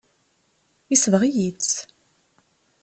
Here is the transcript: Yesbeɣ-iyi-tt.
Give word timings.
Yesbeɣ-iyi-tt. 0.89 1.75